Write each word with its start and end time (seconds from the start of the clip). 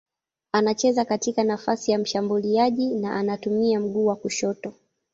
Anacheza 0.51 1.05
katika 1.05 1.43
nafasi 1.43 1.91
ya 1.91 1.99
mshambuliaji 1.99 2.89
na 2.95 3.15
anatumia 3.15 3.79
mguu 3.79 4.05
wa 4.05 4.15
kushoto. 4.15 4.73